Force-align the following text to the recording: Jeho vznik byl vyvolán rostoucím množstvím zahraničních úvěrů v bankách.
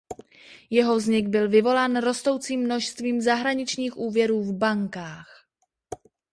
Jeho 0.69 0.95
vznik 0.95 1.27
byl 1.27 1.49
vyvolán 1.49 1.95
rostoucím 1.97 2.61
množstvím 2.61 3.21
zahraničních 3.21 3.97
úvěrů 3.97 4.43
v 4.43 4.53
bankách. 4.53 5.45